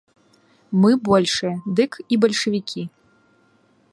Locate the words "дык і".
1.81-2.21